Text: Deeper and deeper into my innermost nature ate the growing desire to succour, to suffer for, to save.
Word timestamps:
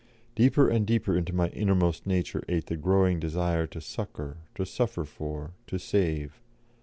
Deeper 0.33 0.67
and 0.67 0.87
deeper 0.87 1.15
into 1.15 1.31
my 1.31 1.49
innermost 1.49 2.07
nature 2.07 2.41
ate 2.49 2.65
the 2.65 2.75
growing 2.75 3.19
desire 3.19 3.67
to 3.67 3.79
succour, 3.79 4.37
to 4.55 4.65
suffer 4.65 5.05
for, 5.05 5.53
to 5.67 5.77
save. 5.77 6.41